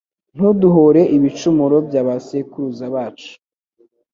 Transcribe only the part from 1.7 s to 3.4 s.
by’aba sekuruza bacu